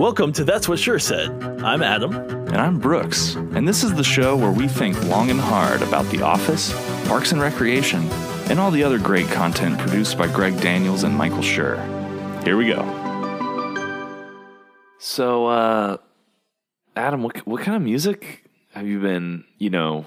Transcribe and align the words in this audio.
Welcome 0.00 0.32
to 0.32 0.44
That's 0.44 0.66
What 0.66 0.78
Sure 0.78 0.98
Said. 0.98 1.28
I'm 1.62 1.82
Adam. 1.82 2.14
And 2.14 2.56
I'm 2.56 2.78
Brooks, 2.78 3.34
and 3.34 3.68
this 3.68 3.84
is 3.84 3.92
the 3.92 4.02
show 4.02 4.34
where 4.34 4.50
we 4.50 4.66
think 4.66 4.98
long 5.04 5.28
and 5.28 5.38
hard 5.38 5.82
about 5.82 6.06
The 6.06 6.22
Office, 6.22 6.72
Parks 7.06 7.32
and 7.32 7.40
Recreation, 7.42 8.10
and 8.48 8.58
all 8.58 8.70
the 8.70 8.82
other 8.82 8.98
great 8.98 9.26
content 9.26 9.78
produced 9.78 10.16
by 10.16 10.26
Greg 10.26 10.58
Daniels 10.62 11.02
and 11.02 11.14
Michael 11.14 11.40
Schur. 11.40 11.76
Here 12.44 12.56
we 12.56 12.68
go. 12.68 12.80
So, 14.98 15.48
uh, 15.48 15.98
Adam, 16.96 17.22
what, 17.22 17.46
what 17.46 17.60
kind 17.60 17.76
of 17.76 17.82
music 17.82 18.48
have 18.72 18.86
you 18.86 19.00
been, 19.00 19.44
you 19.58 19.68
know, 19.68 20.06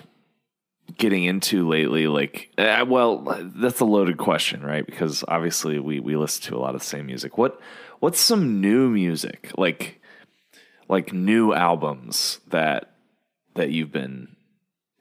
getting 0.97 1.25
into 1.25 1.67
lately? 1.67 2.07
Like, 2.07 2.49
uh, 2.57 2.83
well, 2.87 3.19
that's 3.55 3.79
a 3.79 3.85
loaded 3.85 4.17
question, 4.17 4.63
right? 4.63 4.83
Because 4.83 5.23
obviously 5.27 5.77
we, 5.77 5.99
we 5.99 6.17
listen 6.17 6.41
to 6.45 6.57
a 6.57 6.59
lot 6.59 6.73
of 6.73 6.81
the 6.81 6.87
same 6.87 7.05
music. 7.05 7.37
What 7.37 7.61
what's 8.03 8.19
some 8.19 8.59
new 8.59 8.89
music? 8.89 9.49
Like 9.57 10.01
like 10.89 11.13
new 11.13 11.53
albums 11.53 12.41
that 12.49 12.91
that 13.55 13.71
you've 13.71 13.93
been 13.93 14.35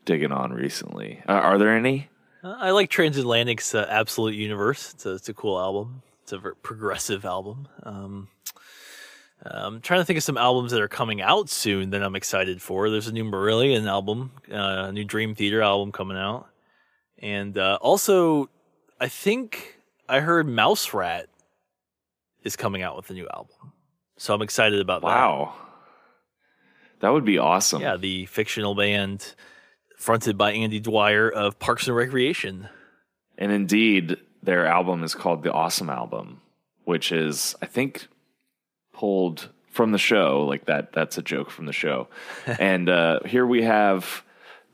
digging 0.05 0.31
on 0.31 0.53
recently? 0.53 1.21
Uh, 1.29 1.33
are 1.33 1.59
there 1.59 1.77
any? 1.77 2.09
I 2.45 2.71
like 2.71 2.91
transatlantic's 2.91 3.75
uh, 3.75 3.87
absolute 3.89 4.35
universe. 4.37 4.95
It's 4.95 5.07
a, 5.07 5.15
it's 5.15 5.29
a 5.29 5.35
cool 5.35 5.59
album. 5.59 6.03
It's 6.23 6.33
a 6.33 6.39
progressive 6.39 7.25
album. 7.25 7.67
Um, 7.83 8.29
I'm 9.45 9.81
trying 9.81 10.01
to 10.01 10.05
think 10.05 10.19
of 10.19 10.23
some 10.23 10.39
albums 10.39 10.71
that 10.71 10.81
are 10.81 10.89
coming 10.89 11.21
out 11.21 11.51
soon 11.51 11.91
that 11.91 12.05
I'm 12.05 12.15
excited 12.15 12.63
for. 12.63 12.89
There's 12.89 13.09
a 13.09 13.13
new 13.13 13.25
Marillion 13.25 13.89
album, 13.89 14.31
uh, 14.49 14.87
a 14.89 14.93
new 14.93 15.05
Dream 15.05 15.35
Theater 15.35 15.61
album 15.61 15.91
coming 15.91 16.17
out, 16.17 16.47
and 17.19 17.59
uh, 17.59 17.79
also 17.81 18.49
I 19.01 19.09
think 19.09 19.81
I 20.09 20.21
heard 20.21 20.47
Mouse 20.47 20.95
Rat 20.95 21.29
is 22.45 22.57
coming 22.57 22.83
out 22.83 22.97
with 22.97 23.11
a 23.11 23.15
new 23.15 23.29
album. 23.33 23.73
So 24.17 24.35
I'm 24.35 24.43
excited 24.43 24.81
about 24.81 25.03
wow. 25.03 25.11
that. 25.11 25.17
Wow. 25.17 25.55
That 27.01 27.13
would 27.13 27.25
be 27.25 27.39
awesome. 27.39 27.83
Yeah, 27.83 27.97
the 27.97 28.27
fictional 28.27 28.75
band 28.75 29.35
fronted 29.97 30.39
by 30.39 30.53
Andy 30.53 30.81
Dwyer 30.81 31.29
of 31.29 31.59
Parks 31.59 31.89
and 31.89 31.97
Recreation. 31.97 32.69
And 33.37 33.51
indeed, 33.51 34.19
their 34.43 34.67
album 34.67 35.03
is 35.03 35.15
called 35.15 35.43
The 35.43 35.53
Awesome 35.53 35.91
Album, 35.91 36.41
which 36.85 37.11
is, 37.11 37.57
I 37.63 37.67
think, 37.67 38.07
pulled 38.93 39.49
from 39.71 39.93
the 39.93 39.99
show. 39.99 40.45
Like 40.47 40.67
that, 40.67 40.93
that's 40.93 41.19
a 41.19 41.23
joke 41.23 41.51
from 41.51 41.67
the 41.67 41.73
show. 41.73 42.09
and 42.47 42.89
uh, 42.89 43.21
here 43.25 43.47
we 43.47 43.63
have 43.63 44.23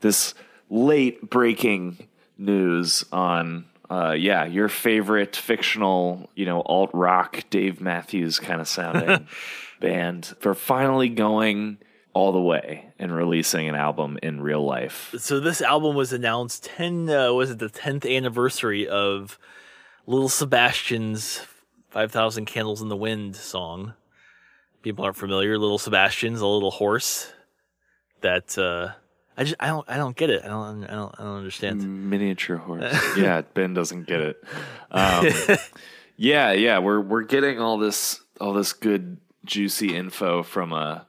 this 0.01 0.33
late 0.69 1.29
breaking 1.29 2.07
news 2.37 3.05
on 3.11 3.65
uh, 3.89 4.11
yeah, 4.11 4.45
your 4.45 4.69
favorite 4.69 5.35
fictional, 5.35 6.29
you 6.35 6.45
know, 6.45 6.61
alt 6.61 6.91
rock 6.93 7.43
Dave 7.49 7.81
Matthews 7.81 8.39
kind 8.39 8.61
of 8.61 8.67
sounding 8.67 9.27
band 9.79 10.33
for 10.39 10.53
finally 10.53 11.09
going 11.09 11.79
all 12.13 12.31
the 12.31 12.41
way 12.41 12.91
and 12.99 13.15
releasing 13.15 13.67
an 13.67 13.75
album 13.75 14.19
in 14.21 14.41
real 14.41 14.63
life. 14.63 15.13
So 15.17 15.39
this 15.39 15.61
album 15.61 15.95
was 15.95 16.13
announced 16.13 16.65
10 16.65 17.09
uh, 17.09 17.33
was 17.33 17.51
it 17.51 17.59
the 17.59 17.69
10th 17.69 18.09
anniversary 18.09 18.87
of 18.87 19.39
Little 20.05 20.29
Sebastian's 20.29 21.41
5000 21.89 22.45
Candles 22.45 22.81
in 22.81 22.89
the 22.89 22.97
Wind 22.97 23.35
song. 23.35 23.93
People 24.81 25.03
aren't 25.03 25.17
familiar, 25.17 25.57
Little 25.57 25.79
Sebastian's 25.79 26.41
a 26.41 26.47
little 26.47 26.71
horse 26.71 27.33
that 28.21 28.57
uh 28.57 28.93
I 29.39 29.43
just 29.43 29.55
I 29.57 29.67
don't 29.67 29.89
I 29.89 29.95
don't 29.95 30.17
get 30.17 30.29
it. 30.29 30.43
I 30.43 30.49
don't 30.49 30.83
I 30.83 30.93
don't 30.93 31.15
I 31.17 31.23
don't 31.23 31.37
understand. 31.37 32.09
Miniature 32.09 32.57
horse. 32.57 32.93
yeah, 33.17 33.41
Ben 33.53 33.73
doesn't 33.73 34.05
get 34.05 34.19
it. 34.19 34.43
Um, 34.91 35.29
yeah, 36.17 36.51
yeah, 36.51 36.79
we're 36.79 36.99
we're 36.99 37.23
getting 37.23 37.57
all 37.57 37.77
this 37.77 38.19
all 38.41 38.51
this 38.51 38.73
good 38.73 39.15
juicy 39.45 39.95
info 39.95 40.43
from 40.43 40.73
a 40.73 41.07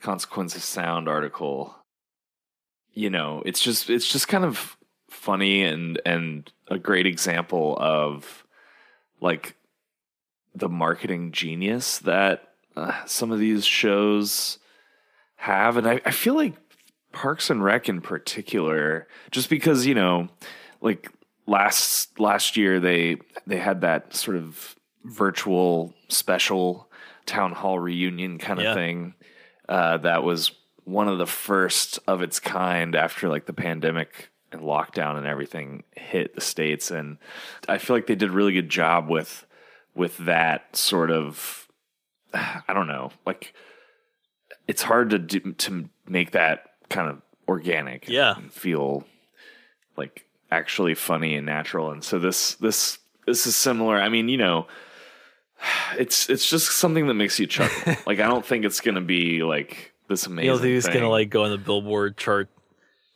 consequence 0.00 0.56
of 0.56 0.64
sound 0.64 1.08
article. 1.08 1.76
You 2.92 3.08
know, 3.08 3.40
it's 3.46 3.62
just 3.62 3.88
it's 3.88 4.08
just 4.08 4.26
kind 4.26 4.44
of 4.44 4.76
funny 5.08 5.62
and 5.62 6.00
and 6.04 6.50
a 6.66 6.76
great 6.76 7.06
example 7.06 7.78
of 7.78 8.44
like 9.20 9.54
the 10.56 10.68
marketing 10.68 11.30
genius 11.30 11.98
that 11.98 12.48
uh, 12.74 13.04
some 13.06 13.30
of 13.30 13.38
these 13.38 13.64
shows 13.64 14.58
have 15.36 15.76
and 15.76 15.86
I, 15.86 16.00
I 16.04 16.10
feel 16.10 16.34
like 16.34 16.54
Parks 17.12 17.50
and 17.50 17.62
Rec 17.62 17.88
in 17.88 18.00
particular, 18.00 19.08
just 19.30 19.50
because 19.50 19.86
you 19.86 19.94
know, 19.94 20.28
like 20.80 21.10
last 21.46 22.18
last 22.18 22.56
year 22.56 22.78
they 22.78 23.16
they 23.46 23.58
had 23.58 23.80
that 23.80 24.14
sort 24.14 24.36
of 24.36 24.76
virtual 25.04 25.92
special 26.08 26.88
town 27.26 27.52
hall 27.52 27.78
reunion 27.78 28.38
kind 28.38 28.58
of 28.58 28.64
yeah. 28.64 28.74
thing 28.74 29.14
uh, 29.68 29.96
that 29.98 30.22
was 30.22 30.52
one 30.84 31.08
of 31.08 31.18
the 31.18 31.26
first 31.26 31.98
of 32.06 32.22
its 32.22 32.40
kind 32.40 32.94
after 32.94 33.28
like 33.28 33.46
the 33.46 33.52
pandemic 33.52 34.30
and 34.52 34.62
lockdown 34.62 35.16
and 35.16 35.26
everything 35.26 35.82
hit 35.96 36.34
the 36.34 36.40
states 36.40 36.90
and 36.90 37.18
i 37.68 37.78
feel 37.78 37.94
like 37.96 38.06
they 38.06 38.14
did 38.14 38.30
a 38.30 38.32
really 38.32 38.52
good 38.52 38.68
job 38.68 39.08
with 39.08 39.46
with 39.94 40.16
that 40.18 40.74
sort 40.74 41.10
of 41.10 41.68
i 42.34 42.72
don't 42.72 42.88
know 42.88 43.10
like 43.26 43.54
it's 44.66 44.82
hard 44.82 45.10
to 45.10 45.18
do, 45.18 45.52
to 45.54 45.88
make 46.06 46.32
that 46.32 46.69
kind 46.90 47.08
of 47.08 47.22
organic. 47.48 48.08
Yeah. 48.08 48.34
feel 48.50 49.04
like 49.96 50.26
actually 50.50 50.94
funny 50.94 51.34
and 51.36 51.46
natural. 51.46 51.90
And 51.90 52.04
so 52.04 52.18
this 52.18 52.54
this 52.56 52.98
this 53.26 53.46
is 53.46 53.56
similar. 53.56 53.96
I 53.96 54.08
mean, 54.08 54.28
you 54.28 54.36
know, 54.36 54.66
it's 55.98 56.28
it's 56.28 56.48
just 56.48 56.70
something 56.72 57.06
that 57.06 57.14
makes 57.14 57.38
you 57.38 57.46
chuckle. 57.46 57.94
like 58.06 58.20
I 58.20 58.28
don't 58.28 58.44
think 58.44 58.64
it's 58.64 58.80
gonna 58.80 59.00
be 59.00 59.42
like 59.42 59.92
this 60.08 60.26
amazing. 60.26 60.44
You 60.44 60.52
don't 60.52 60.60
think 60.62 60.76
it's 60.76 60.88
gonna 60.88 61.08
like 61.08 61.30
go 61.30 61.44
on 61.44 61.50
the 61.50 61.58
Billboard 61.58 62.16
chart, 62.16 62.48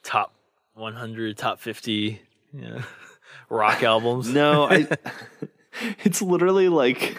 top 0.03 0.35
100, 0.75 1.37
top 1.37 1.61
50, 1.61 2.21
yeah, 2.53 2.83
rock 3.49 3.83
albums. 3.83 4.29
No, 4.29 4.65
I. 4.65 4.89
it's 6.05 6.23
literally 6.23 6.69
like 6.69 7.17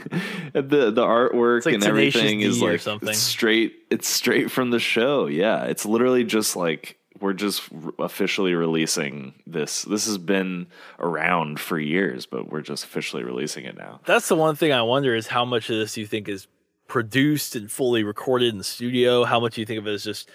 the 0.69 0.91
the 0.91 1.03
artwork 1.03 1.65
like 1.65 1.75
and 1.75 1.83
everything 1.83 2.39
D 2.39 2.45
is 2.45 2.61
like 2.61 2.79
something. 2.79 3.13
straight 3.13 3.75
it's 3.89 4.07
straight 4.07 4.49
from 4.49 4.71
the 4.71 4.79
show. 4.79 5.27
Yeah 5.27 5.65
it's 5.65 5.85
literally 5.85 6.23
just 6.23 6.55
like 6.55 6.97
we're 7.19 7.33
just 7.33 7.63
officially 7.97 8.53
releasing 8.53 9.33
this. 9.47 9.83
This 9.83 10.05
has 10.05 10.17
been 10.17 10.67
around 10.99 11.59
for 11.59 11.77
years 11.77 12.25
but 12.25 12.51
we're 12.51 12.61
just 12.61 12.83
officially 12.83 13.23
releasing 13.23 13.65
it 13.65 13.77
now. 13.77 13.99
That's 14.05 14.27
the 14.27 14.35
one 14.35 14.55
thing 14.55 14.71
i 14.71 14.81
wonder 14.81 15.15
is 15.15 15.27
how 15.27 15.45
much 15.45 15.69
of 15.69 15.77
this 15.77 15.97
you 15.97 16.05
think 16.05 16.29
is 16.29 16.47
produced 16.87 17.55
and 17.55 17.71
fully 17.71 18.03
recorded 18.03 18.49
in 18.49 18.57
the 18.57 18.63
studio? 18.63 19.23
How 19.23 19.39
much 19.39 19.55
do 19.55 19.61
you 19.61 19.65
think 19.65 19.79
of 19.79 19.87
it 19.87 19.93
as 19.93 20.03
just 20.03 20.29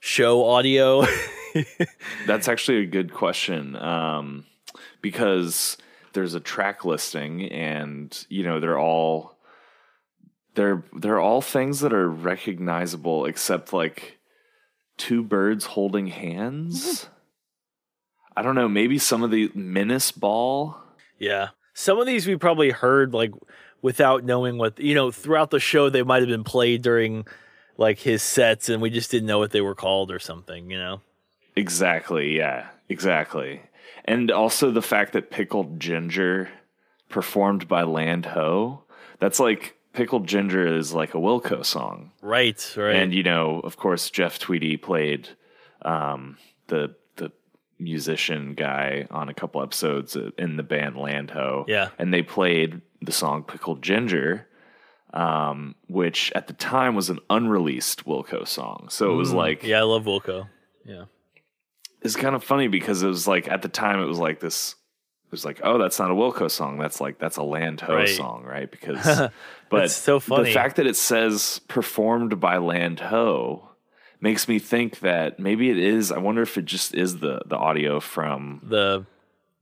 show 0.00 0.44
audio? 0.44 1.04
That's 2.26 2.48
actually 2.48 2.78
a 2.78 2.86
good 2.86 3.12
question 3.12 3.76
um, 3.76 4.46
because 5.00 5.76
there's 6.12 6.34
a 6.34 6.40
track 6.40 6.84
listing 6.84 7.50
and 7.50 8.26
you 8.28 8.42
know 8.42 8.60
they're 8.60 8.78
all 8.78 9.35
they're 10.56 10.82
they're 10.92 11.20
all 11.20 11.40
things 11.40 11.80
that 11.80 11.92
are 11.92 12.10
recognizable 12.10 13.26
except 13.26 13.72
like 13.72 14.18
two 14.96 15.22
birds 15.22 15.66
holding 15.66 16.08
hands. 16.08 16.84
Mm-hmm. 16.84 17.12
I 18.38 18.42
don't 18.42 18.54
know, 18.54 18.68
maybe 18.68 18.98
some 18.98 19.22
of 19.22 19.30
the 19.30 19.50
Menace 19.54 20.10
Ball. 20.10 20.76
Yeah. 21.18 21.50
Some 21.72 21.98
of 21.98 22.06
these 22.06 22.26
we 22.26 22.36
probably 22.36 22.70
heard 22.70 23.14
like 23.14 23.32
without 23.80 24.24
knowing 24.24 24.58
what 24.58 24.80
you 24.80 24.94
know, 24.94 25.10
throughout 25.12 25.50
the 25.50 25.60
show 25.60 25.88
they 25.88 26.02
might 26.02 26.22
have 26.22 26.28
been 26.28 26.44
played 26.44 26.82
during 26.82 27.26
like 27.78 28.00
his 28.00 28.22
sets 28.22 28.68
and 28.68 28.82
we 28.82 28.90
just 28.90 29.10
didn't 29.10 29.28
know 29.28 29.38
what 29.38 29.52
they 29.52 29.60
were 29.60 29.74
called 29.76 30.10
or 30.10 30.18
something, 30.18 30.70
you 30.70 30.78
know. 30.78 31.00
Exactly, 31.54 32.36
yeah. 32.36 32.68
Exactly 32.88 33.62
and 34.06 34.30
also 34.30 34.70
the 34.70 34.82
fact 34.82 35.12
that 35.12 35.30
pickled 35.30 35.80
ginger 35.80 36.48
performed 37.08 37.68
by 37.68 37.82
Land 37.82 38.26
Ho. 38.26 38.84
That's 39.18 39.40
like 39.40 39.75
pickled 39.96 40.28
ginger 40.28 40.66
is 40.66 40.92
like 40.92 41.14
a 41.14 41.18
Wilco 41.18 41.64
song, 41.64 42.12
right? 42.20 42.74
Right. 42.76 42.94
And 42.94 43.14
you 43.14 43.22
know, 43.22 43.60
of 43.60 43.76
course, 43.76 44.10
Jeff 44.10 44.38
Tweedy 44.38 44.76
played 44.76 45.30
um, 45.82 46.36
the 46.68 46.94
the 47.16 47.32
musician 47.78 48.54
guy 48.54 49.06
on 49.10 49.28
a 49.28 49.34
couple 49.34 49.62
episodes 49.62 50.16
in 50.38 50.56
the 50.56 50.62
band 50.62 50.96
Land 50.96 51.30
Ho. 51.30 51.64
Yeah, 51.66 51.88
and 51.98 52.12
they 52.12 52.22
played 52.22 52.82
the 53.00 53.12
song 53.12 53.42
"Pickled 53.42 53.82
Ginger." 53.82 54.46
Um, 55.14 55.76
which 55.86 56.30
at 56.34 56.46
the 56.46 56.52
time 56.52 56.94
was 56.94 57.08
an 57.08 57.20
unreleased 57.30 58.04
Wilco 58.04 58.46
song. 58.46 58.88
So 58.90 59.10
it 59.14 59.16
was 59.16 59.30
mm, 59.30 59.36
like, 59.36 59.62
yeah, 59.62 59.78
I 59.78 59.82
love 59.82 60.04
Wilco. 60.04 60.48
Yeah, 60.84 61.04
it's 62.02 62.16
kind 62.16 62.34
of 62.34 62.44
funny 62.44 62.68
because 62.68 63.02
it 63.02 63.08
was 63.08 63.26
like 63.26 63.48
at 63.48 63.62
the 63.62 63.68
time 63.68 64.00
it 64.02 64.06
was 64.06 64.18
like 64.18 64.40
this 64.40 64.74
was 65.30 65.44
like 65.44 65.60
oh 65.62 65.78
that's 65.78 65.98
not 65.98 66.10
a 66.10 66.14
Wilco 66.14 66.50
song. 66.50 66.78
That's 66.78 67.00
like 67.00 67.18
that's 67.18 67.36
a 67.36 67.42
Land 67.42 67.80
Ho 67.82 67.94
right. 67.94 68.08
song 68.08 68.44
right? 68.44 68.70
Because 68.76 69.30
but 69.68 69.90
so 69.90 70.20
funny. 70.20 70.44
the 70.44 70.52
fact 70.52 70.76
that 70.76 70.86
it 70.86 70.96
says 70.96 71.60
performed 71.68 72.40
by 72.40 72.58
Land 72.58 73.00
Ho 73.00 73.70
makes 74.20 74.48
me 74.48 74.58
think 74.58 75.00
that 75.00 75.38
maybe 75.38 75.70
it 75.70 75.78
is 75.78 76.12
I 76.12 76.18
wonder 76.18 76.42
if 76.42 76.56
it 76.56 76.64
just 76.64 76.94
is 76.94 77.18
the 77.18 77.42
the 77.46 77.56
audio 77.56 78.00
from 78.00 78.60
the, 78.62 79.04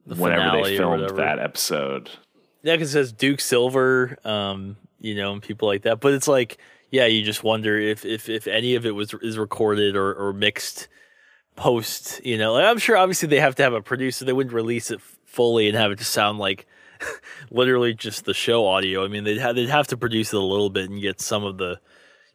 the 0.06 0.14
whenever 0.14 0.62
they 0.62 0.76
filmed 0.76 1.16
that 1.16 1.38
episode. 1.38 2.10
Yeah 2.62 2.74
because 2.74 2.90
it 2.90 2.92
says 2.92 3.12
Duke 3.12 3.40
Silver 3.40 4.18
um 4.24 4.76
you 5.00 5.14
know 5.14 5.32
and 5.32 5.42
people 5.42 5.68
like 5.68 5.82
that. 5.82 6.00
But 6.00 6.14
it's 6.14 6.28
like 6.28 6.58
yeah, 6.90 7.06
you 7.06 7.24
just 7.24 7.42
wonder 7.42 7.76
if 7.76 8.04
if 8.04 8.28
if 8.28 8.46
any 8.46 8.76
of 8.76 8.86
it 8.86 8.92
was 8.92 9.14
is 9.14 9.36
recorded 9.36 9.96
or 9.96 10.14
or 10.14 10.32
mixed 10.32 10.88
post. 11.56 12.24
You 12.24 12.38
know, 12.38 12.54
like 12.54 12.64
I'm 12.64 12.78
sure 12.78 12.96
obviously 12.96 13.28
they 13.28 13.40
have 13.40 13.54
to 13.56 13.62
have 13.62 13.74
a 13.74 13.82
producer. 13.82 14.24
They 14.24 14.32
wouldn't 14.32 14.54
release 14.54 14.90
it 14.90 15.00
fully 15.00 15.68
and 15.68 15.76
have 15.76 15.90
it 15.90 15.98
just 15.98 16.12
sound 16.12 16.38
like 16.38 16.66
literally 17.50 17.94
just 17.94 18.24
the 18.24 18.34
show 18.34 18.66
audio. 18.66 19.04
I 19.04 19.08
mean, 19.08 19.24
they'd 19.24 19.38
have 19.38 19.56
they'd 19.56 19.68
have 19.68 19.88
to 19.88 19.96
produce 19.96 20.32
it 20.32 20.36
a 20.36 20.40
little 20.40 20.70
bit 20.70 20.90
and 20.90 21.00
get 21.00 21.20
some 21.20 21.44
of 21.44 21.58
the. 21.58 21.80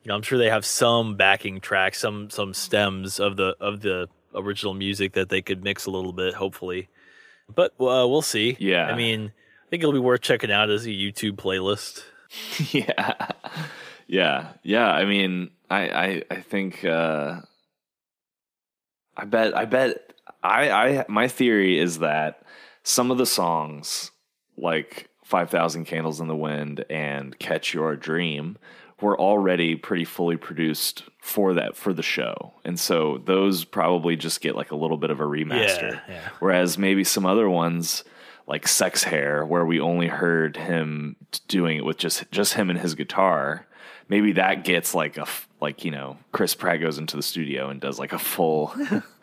You 0.03 0.09
know, 0.09 0.15
I'm 0.15 0.21
sure 0.21 0.37
they 0.37 0.49
have 0.49 0.65
some 0.65 1.17
backing 1.17 1.59
tracks, 1.59 1.99
some 1.99 2.29
some 2.29 2.53
stems 2.53 3.19
of 3.19 3.35
the 3.35 3.55
of 3.59 3.81
the 3.81 4.07
original 4.33 4.73
music 4.73 5.13
that 5.13 5.29
they 5.29 5.41
could 5.41 5.63
mix 5.63 5.85
a 5.85 5.91
little 5.91 6.13
bit, 6.13 6.35
hopefully. 6.35 6.87
But 7.53 7.73
uh, 7.73 8.07
we'll 8.07 8.21
see. 8.21 8.55
Yeah. 8.59 8.85
I 8.85 8.95
mean, 8.95 9.25
I 9.25 9.69
think 9.69 9.83
it'll 9.83 9.93
be 9.93 9.99
worth 9.99 10.21
checking 10.21 10.51
out 10.51 10.69
as 10.69 10.85
a 10.85 10.89
YouTube 10.89 11.33
playlist. 11.33 12.03
yeah. 12.73 13.31
Yeah. 14.07 14.49
Yeah. 14.63 14.89
I 14.89 15.05
mean, 15.05 15.49
I 15.69 15.89
I, 15.89 16.23
I 16.31 16.35
think 16.41 16.85
uh 16.85 17.41
I 19.19 19.25
bet 19.25 19.55
I 19.55 19.65
bet 19.65 20.13
I 20.41 20.69
I 20.69 21.05
my 21.09 21.27
theory 21.27 21.77
is 21.77 21.99
that 21.99 22.41
some 22.83 23.11
of 23.11 23.17
the 23.17 23.25
songs 23.25 24.11
like 24.57 25.09
5000 25.25 25.85
Candles 25.85 26.19
in 26.19 26.27
the 26.27 26.35
Wind 26.35 26.85
and 26.89 27.37
Catch 27.37 27.73
Your 27.73 27.95
Dream 27.95 28.57
were 29.01 29.19
already 29.19 29.75
pretty 29.75 30.05
fully 30.05 30.37
produced 30.37 31.03
for 31.21 31.53
that 31.53 31.75
for 31.75 31.93
the 31.93 32.01
show. 32.03 32.53
And 32.65 32.79
so 32.79 33.21
those 33.25 33.63
probably 33.63 34.15
just 34.15 34.41
get 34.41 34.55
like 34.55 34.71
a 34.71 34.75
little 34.75 34.97
bit 34.97 35.09
of 35.09 35.19
a 35.19 35.25
remaster. 35.25 35.93
Yeah, 35.93 36.01
yeah. 36.07 36.29
Whereas 36.39 36.77
maybe 36.77 37.03
some 37.03 37.25
other 37.25 37.49
ones 37.49 38.03
like 38.47 38.67
Sex 38.67 39.03
Hair 39.03 39.45
where 39.45 39.65
we 39.65 39.79
only 39.79 40.07
heard 40.07 40.57
him 40.57 41.15
doing 41.47 41.77
it 41.77 41.85
with 41.85 41.97
just 41.97 42.29
just 42.31 42.53
him 42.53 42.69
and 42.69 42.79
his 42.79 42.95
guitar, 42.95 43.67
maybe 44.07 44.33
that 44.33 44.63
gets 44.63 44.93
like 44.93 45.17
a 45.17 45.25
like 45.61 45.83
you 45.85 45.91
know, 45.91 46.17
Chris 46.31 46.55
Pratt 46.55 46.79
goes 46.81 46.97
into 46.97 47.15
the 47.15 47.23
studio 47.23 47.69
and 47.69 47.79
does 47.81 47.99
like 47.99 48.13
a 48.13 48.19
full 48.19 48.73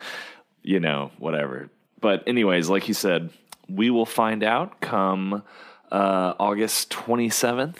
you 0.63 0.79
know, 0.79 1.11
whatever. 1.17 1.69
But 1.99 2.23
anyways, 2.27 2.69
like 2.69 2.87
you 2.87 2.93
said, 2.93 3.31
we 3.69 3.89
will 3.89 4.05
find 4.05 4.43
out 4.43 4.81
come 4.81 5.43
uh, 5.91 6.33
August 6.39 6.89
27th, 6.91 7.77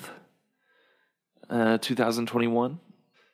uh, 1.50 1.78
2021. 1.80 2.80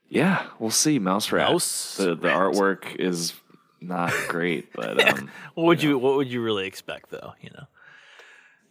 Yeah, 0.10 0.46
we'll 0.60 0.72
see. 0.72 1.00
Mouse 1.00 1.32
Rat. 1.32 1.50
Mouse 1.52 1.98
the 1.98 2.16
the 2.16 2.28
Rat. 2.28 2.38
artwork 2.38 2.96
is 2.96 3.34
not 3.82 4.14
great, 4.28 4.72
but 4.76 5.02
um, 5.08 5.30
What 5.54 5.66
would 5.66 5.84
you 5.84 5.98
What 5.98 6.18
would 6.18 6.28
you 6.28 6.42
really 6.42 6.68
expect 6.68 7.10
though? 7.10 7.34
You 7.42 7.50
know, 7.52 7.66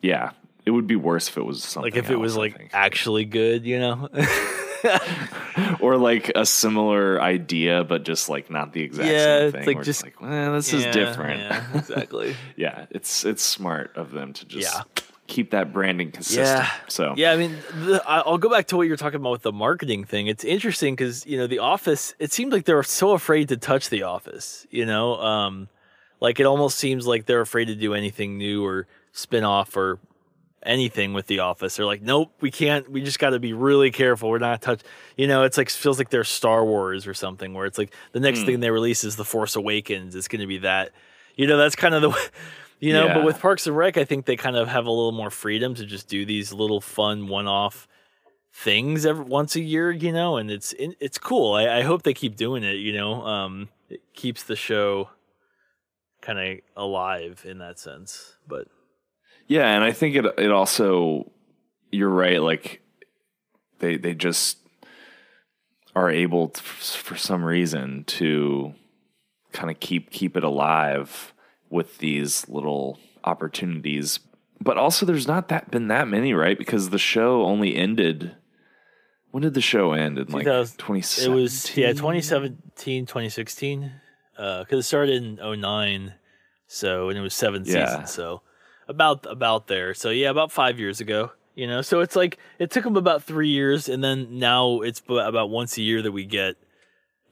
yeah, 0.01 0.31
it 0.67 0.71
would 0.71 0.87
be 0.87 0.97
worse 0.97 1.29
if 1.29 1.37
it 1.37 1.45
was 1.45 1.65
something 1.65 1.93
like 1.93 1.99
if 1.99 2.11
it 2.11 2.17
was 2.17 2.37
like 2.37 2.71
actually 2.73 3.25
good. 3.25 3.65
You 3.65 3.79
know, 3.81 4.09
or 5.81 5.97
like 5.97 6.31
a 6.35 6.45
similar 6.47 7.21
idea, 7.21 7.85
but 7.85 8.05
just 8.05 8.29
like 8.29 8.51
not 8.51 8.73
the 8.73 8.83
exact 8.83 9.09
Yeah, 9.09 9.25
same 9.39 9.47
it's 9.47 9.57
thing. 9.57 9.67
like 9.67 9.77
where 9.77 9.85
just- 9.85 10.03
like, 10.03 10.21
well, 10.21 10.53
this 10.55 10.73
is 10.73 10.85
different. 10.95 11.41
Yeah, 11.41 11.65
exactly. 11.79 12.37
yeah, 12.57 12.87
it's 12.91 13.25
it's 13.25 13.43
smart 13.43 13.97
of 13.97 14.11
them 14.13 14.33
to 14.35 14.45
just 14.47 14.73
Yeah. 14.75 14.83
keep 15.27 15.51
that 15.53 15.73
branding 15.73 16.11
consistent. 16.11 16.47
Yeah. 16.47 16.71
So 16.89 17.15
Yeah, 17.17 17.33
I 17.33 17.37
mean, 17.37 17.57
the, 17.85 18.03
I'll 18.07 18.39
go 18.39 18.49
back 18.51 18.67
to 18.69 18.77
what 18.77 18.83
you 18.85 18.91
were 18.91 18.97
talking 18.97 19.21
about 19.21 19.33
with 19.33 19.43
the 19.43 19.53
marketing 19.53 20.05
thing. 20.05 20.27
It's 20.27 20.45
interesting 20.45 20.95
because 20.95 21.27
you 21.27 21.37
know 21.39 21.47
the 21.47 21.59
Office. 21.61 22.15
It 22.19 22.33
seemed 22.33 22.53
like 22.53 22.65
they 22.65 22.75
were 22.75 22.83
so 22.83 23.13
afraid 23.13 23.49
to 23.49 23.57
touch 23.57 23.89
the 23.91 24.03
Office. 24.05 24.67
You 24.71 24.87
know, 24.87 25.17
um, 25.21 25.69
like 26.21 26.41
it 26.41 26.47
almost 26.47 26.79
seems 26.79 27.07
like 27.07 27.27
they're 27.27 27.41
afraid 27.41 27.67
to 27.67 27.75
do 27.75 27.95
anything 27.95 28.39
new 28.39 28.65
or 28.65 28.87
spin 29.13 29.45
off 29.45 29.77
or 29.77 29.99
anything 30.65 31.13
with 31.13 31.27
the 31.27 31.41
Office. 31.41 31.77
They're 31.77 31.87
like, 31.87 32.03
nope, 32.03 32.33
we 32.41 32.51
can't. 32.51 32.91
We 32.91 33.03
just 33.03 33.19
got 33.19 33.31
to 33.31 33.39
be 33.39 33.53
really 33.53 33.91
careful. 33.91 34.31
We're 34.31 34.39
not 34.39 34.63
touch. 34.63 34.81
You 35.17 35.27
know, 35.27 35.43
it's 35.45 35.57
like 35.59 35.71
feels 35.71 35.99
like 35.99 36.11
they're 36.11 36.25
Star 36.25 36.65
Wars 36.65 37.07
or 37.07 37.15
something, 37.15 37.55
where 37.55 37.67
it's 37.67 37.79
like 37.79 37.95
the 38.13 38.21
next 38.21 38.41
Hmm. 38.41 38.47
thing 38.47 38.61
they 38.61 38.71
release 38.71 39.05
is 39.05 39.17
the 39.17 39.25
Force 39.25 39.57
Awakens. 39.57 40.15
It's 40.15 40.29
going 40.29 40.41
to 40.41 40.47
be 40.47 40.59
that. 40.59 40.91
You 41.37 41.47
know, 41.47 41.57
that's 41.57 41.77
kind 41.77 41.95
of 41.95 42.03
the. 42.03 42.31
You 42.81 42.93
know, 42.93 43.07
Yeah. 43.07 43.15
but 43.15 43.25
with 43.25 43.39
Parks 43.39 43.69
and 43.69 43.77
Rec, 43.77 43.97
I 43.97 44.05
think 44.05 44.27
they 44.27 44.35
kind 44.35 44.57
of 44.57 44.67
have 44.67 44.87
a 44.87 44.91
little 44.91 45.13
more 45.13 45.31
freedom 45.31 45.73
to 45.77 45.87
just 45.87 46.09
do 46.09 46.27
these 46.27 46.53
little 46.53 46.81
fun 46.81 47.29
one-off 47.29 47.87
things 48.53 49.07
every 49.07 49.25
once 49.25 49.55
a 49.55 49.61
year. 49.61 49.93
You 49.93 50.11
know, 50.11 50.37
and 50.37 50.51
it's 50.51 50.73
it, 50.73 50.97
it's 50.99 51.17
cool. 51.17 51.55
I, 51.55 51.69
I 51.79 51.83
hope 51.83 52.03
they 52.03 52.13
keep 52.13 52.35
doing 52.35 52.65
it. 52.65 52.73
You 52.79 52.95
know, 52.95 53.23
um, 53.25 53.69
it 53.89 54.01
keeps 54.15 54.43
the 54.43 54.57
show 54.57 55.11
kind 56.23 56.41
of 56.41 56.59
alive 56.77 57.45
in 57.49 57.59
that 57.59 57.79
sense. 57.79 58.35
But 58.49 58.67
Yeah, 59.53 59.69
and 59.75 59.85
I 59.85 59.93
think 59.93 60.17
it 60.17 60.25
it 60.39 60.51
also 60.51 61.31
you're 61.91 62.09
right 62.09 62.41
like 62.41 62.81
they 63.81 63.99
they 63.99 64.15
just 64.15 64.59
are 65.95 66.11
able 66.11 66.49
to, 66.49 66.63
for 66.63 67.17
some 67.17 67.45
reason 67.45 68.05
to 68.05 68.73
kind 69.53 69.71
of 69.71 69.79
keep 69.79 70.11
keep 70.11 70.39
it 70.39 70.43
alive 70.45 71.35
with 71.69 71.99
these 71.99 72.49
little 72.49 72.99
opportunities. 73.25 74.21
But 74.59 74.79
also 74.79 75.05
there's 75.05 75.27
not 75.27 75.49
that 75.49 75.71
been 75.71 75.89
that 75.89 76.09
many, 76.09 76.33
right? 76.33 76.57
Because 76.57 76.89
the 76.89 76.99
show 76.99 77.43
only 77.43 77.77
ended 77.77 78.35
when 79.33 79.43
did 79.43 79.53
the 79.55 79.61
show 79.61 79.93
end? 79.93 80.19
In 80.19 80.29
like 80.29 80.45
2017? 80.45 81.31
It 81.31 81.35
was 81.35 81.77
yeah, 81.77 81.93
2017, 81.93 83.05
2016. 83.07 83.93
Uh, 84.39 84.65
cuz 84.65 84.79
it 84.79 84.83
started 84.85 85.23
in 85.23 85.61
09. 85.61 86.15
So 86.69 87.11
and 87.11 87.19
it 87.19 87.23
was 87.23 87.35
7 87.35 87.65
Yeah. 87.67 87.87
seasons. 87.87 88.11
So 88.13 88.41
about 88.93 89.27
about 89.29 89.67
there. 89.67 89.95
So 89.95 90.11
yeah, 90.11 90.31
about 90.31 90.53
5 90.53 90.79
years 90.79 91.01
ago, 91.01 91.33
you 91.55 91.67
know. 91.67 91.83
So 91.83 92.01
it's 92.01 92.15
like 92.17 92.39
it 92.59 92.71
took 92.71 92.85
them 92.85 92.97
about 92.97 93.23
3 93.25 93.49
years 93.49 93.89
and 93.89 94.03
then 94.05 94.39
now 94.39 94.81
it's 94.81 95.03
about 95.09 95.51
once 95.51 95.77
a 95.79 95.83
year 95.83 96.03
that 96.03 96.13
we 96.13 96.25
get 96.25 96.57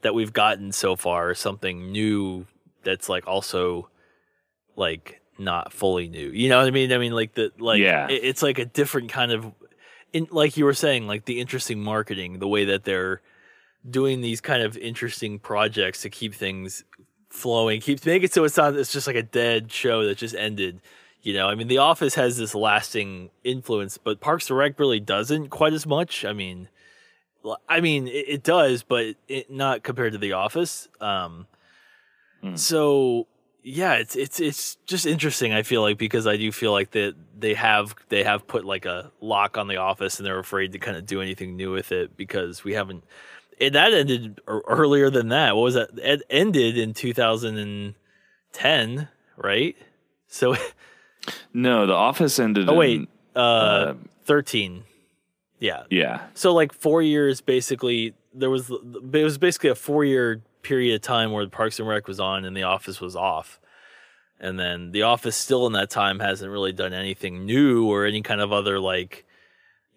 that 0.01 0.13
we've 0.13 0.33
gotten 0.33 0.71
so 0.71 0.95
far 0.95 1.33
something 1.35 1.91
new 1.91 2.47
that's 2.83 3.07
like 3.07 3.27
also 3.27 3.89
like 4.75 5.21
not 5.37 5.71
fully 5.73 6.07
new. 6.07 6.29
You 6.29 6.49
know 6.49 6.57
what 6.57 6.67
I 6.67 6.71
mean? 6.71 6.91
I 6.91 6.97
mean 6.97 7.13
like 7.13 7.33
the 7.33 7.51
like 7.59 7.79
Yeah. 7.79 8.07
it- 8.09 8.23
it's 8.23 8.41
like 8.43 8.59
a 8.59 8.65
different 8.65 9.09
kind 9.11 9.31
of 9.31 9.51
in 10.13 10.27
like 10.31 10.57
you 10.57 10.65
were 10.65 10.73
saying 10.73 11.07
like 11.07 11.25
the 11.25 11.39
interesting 11.39 11.81
marketing, 11.83 12.39
the 12.39 12.47
way 12.47 12.65
that 12.65 12.83
they're 12.83 13.21
doing 13.89 14.21
these 14.21 14.41
kind 14.41 14.61
of 14.61 14.77
interesting 14.77 15.39
projects 15.39 16.01
to 16.01 16.09
keep 16.09 16.33
things 16.35 16.83
flowing, 17.29 17.79
keep 17.81 18.05
make 18.05 18.23
it 18.23 18.33
so 18.33 18.43
it's 18.43 18.57
not 18.57 18.75
it's 18.75 18.91
just 18.91 19.07
like 19.07 19.15
a 19.15 19.23
dead 19.23 19.71
show 19.71 20.05
that 20.05 20.17
just 20.17 20.35
ended. 20.35 20.81
You 21.21 21.33
know, 21.33 21.47
I 21.47 21.55
mean, 21.55 21.67
The 21.67 21.77
Office 21.77 22.15
has 22.15 22.37
this 22.37 22.55
lasting 22.55 23.29
influence, 23.43 23.97
but 23.97 24.19
Parks 24.19 24.49
and 24.49 24.57
Rec 24.57 24.79
really 24.79 24.99
doesn't 24.99 25.49
quite 25.49 25.73
as 25.73 25.85
much. 25.85 26.25
I 26.25 26.33
mean, 26.33 26.69
I 27.69 27.81
mean, 27.81 28.07
it, 28.07 28.25
it 28.27 28.43
does, 28.43 28.83
but 28.83 29.15
it, 29.27 29.51
not 29.51 29.83
compared 29.83 30.13
to 30.13 30.17
The 30.17 30.33
Office. 30.33 30.87
Um, 30.99 31.47
Hmm. 32.41 32.55
So 32.55 33.27
yeah, 33.63 33.93
it's 33.93 34.15
it's 34.15 34.39
it's 34.39 34.77
just 34.85 35.05
interesting. 35.05 35.53
I 35.53 35.63
feel 35.63 35.81
like 35.81 35.97
because 35.97 36.27
I 36.27 36.37
do 36.37 36.51
feel 36.51 36.71
like 36.71 36.91
that 36.91 37.15
they 37.37 37.53
have 37.53 37.95
they 38.09 38.23
have 38.23 38.47
put 38.47 38.65
like 38.65 38.85
a 38.85 39.11
lock 39.21 39.57
on 39.57 39.67
The 39.67 39.77
Office, 39.77 40.19
and 40.19 40.25
they're 40.25 40.39
afraid 40.39 40.71
to 40.73 40.79
kind 40.79 40.97
of 40.97 41.05
do 41.05 41.21
anything 41.21 41.55
new 41.55 41.71
with 41.71 41.91
it 41.91 42.17
because 42.17 42.63
we 42.63 42.73
haven't. 42.73 43.03
And 43.59 43.75
that 43.75 43.93
ended 43.93 44.41
earlier 44.47 45.11
than 45.11 45.29
that. 45.29 45.55
What 45.55 45.61
was 45.61 45.75
that? 45.75 45.91
It 45.97 46.23
ended 46.31 46.79
in 46.79 46.95
2010, 46.95 49.07
right? 49.37 49.77
So, 50.27 50.55
No, 51.53 51.85
The 51.85 51.93
Office 51.93 52.39
ended 52.39 52.69
oh 52.69 52.73
wait, 52.73 53.01
in- 53.01 53.07
uh, 53.35 53.39
uh, 53.39 53.93
13. 54.25 54.83
Yeah, 55.59 55.83
yeah. 55.89 56.21
so 56.33 56.53
like 56.53 56.73
four 56.73 57.01
years 57.03 57.39
basically 57.39 58.13
there 58.33 58.49
was 58.49 58.71
it 58.71 59.23
was 59.23 59.37
basically 59.37 59.69
a 59.69 59.75
four 59.75 60.03
year 60.03 60.41
period 60.63 60.95
of 60.95 61.01
time 61.01 61.31
where 61.31 61.43
the 61.45 61.51
parks 61.51 61.79
and 61.79 61.87
rec 61.87 62.07
was 62.07 62.19
on 62.19 62.45
and 62.45 62.57
the 62.57 62.63
office 62.63 62.99
was 62.99 63.15
off 63.15 63.59
and 64.39 64.59
then 64.59 64.91
the 64.91 65.03
office 65.03 65.35
still 65.35 65.67
in 65.67 65.73
that 65.73 65.89
time 65.89 66.19
hasn't 66.19 66.49
really 66.51 66.71
done 66.71 66.93
anything 66.93 67.45
new 67.45 67.85
or 67.87 68.05
any 68.05 68.21
kind 68.23 68.41
of 68.41 68.51
other 68.51 68.79
like 68.79 69.25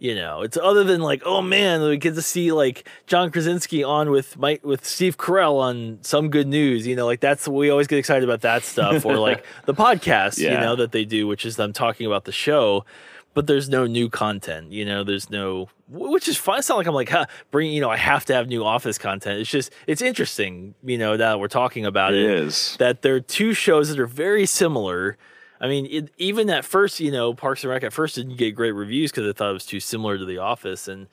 you 0.05 0.15
know 0.15 0.43
it's 0.43 0.59
other 0.59 0.85
than 0.85 1.01
like 1.01 1.23
oh 1.25 1.41
man 1.41 1.81
we 1.81 1.97
get 1.97 2.15
to 2.15 2.21
see 2.21 2.53
like 2.53 2.87
john 3.07 3.31
krasinski 3.31 3.83
on 3.83 4.11
with 4.11 4.37
mike 4.37 4.63
with 4.63 4.85
steve 4.85 5.17
carell 5.17 5.59
on 5.59 5.99
some 6.03 6.29
good 6.29 6.47
news 6.47 6.87
you 6.87 6.95
know 6.95 7.07
like 7.07 7.21
that's 7.21 7.49
we 7.49 7.71
always 7.71 7.87
get 7.87 7.99
excited 7.99 8.23
about 8.23 8.43
that 8.43 8.63
stuff 8.63 9.07
or 9.07 9.17
like 9.17 9.45
the 9.65 9.73
podcast 9.73 10.39
you 10.39 10.51
know 10.51 10.77
that 10.77 10.93
they 10.93 11.07
do 11.07 11.27
which 11.27 11.47
is 11.47 11.57
them 11.57 11.73
talking 11.73 12.07
about 12.07 12.27
the 12.27 12.33
show 12.33 12.85
but 13.33 13.49
there's 13.49 13.69
no 13.69 13.85
new 13.87 14.09
content. 14.09 14.71
You 14.71 14.85
know, 14.85 15.03
there's 15.03 15.29
no, 15.29 15.69
which 15.89 16.29
is 16.29 16.37
fine. 16.37 16.61
It's 16.61 16.69
not 16.69 16.79
like 16.79 16.87
I'm 16.87 16.95
like, 16.95 17.09
huh, 17.09 17.27
bring, 17.51 17.73
you 17.73 17.81
know, 17.81 17.91
I 17.91 17.97
have 17.97 18.25
to 18.27 18.33
have 18.33 18.47
new 18.47 18.65
office 18.65 18.97
content. 18.97 19.41
It's 19.41 19.51
just, 19.51 19.73
it's 19.89 20.01
interesting, 20.01 20.77
you 20.85 20.97
know, 20.97 21.17
that 21.17 21.41
we're 21.41 21.49
talking 21.49 21.85
about 21.85 22.15
It 22.15 22.23
it. 22.23 22.31
is. 22.31 22.77
That 22.79 23.03
there 23.03 23.17
are 23.17 23.21
two 23.21 23.53
shows 23.53 23.89
that 23.89 23.99
are 23.99 24.07
very 24.07 24.47
similar. 24.47 25.19
I 25.65 25.69
mean, 25.69 25.87
it, 25.91 26.11
even 26.19 26.51
at 26.51 26.63
first, 26.65 27.01
you 27.01 27.11
know, 27.11 27.33
Parks 27.33 27.65
and 27.65 27.71
Rec 27.71 27.85
at 27.85 27.93
first 27.93 28.17
didn't 28.17 28.37
get 28.37 28.55
great 28.55 28.73
reviews 28.73 29.11
because 29.11 29.27
I 29.27 29.33
thought 29.33 29.49
it 29.49 29.55
was 29.55 29.65
too 29.65 29.81
similar 29.81 30.19
to 30.19 30.25
The 30.27 30.37
Office. 30.37 30.89
And 30.89 31.07